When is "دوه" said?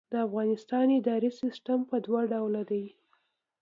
2.05-2.21